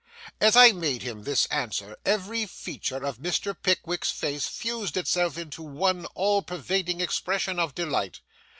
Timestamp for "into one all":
5.37-6.41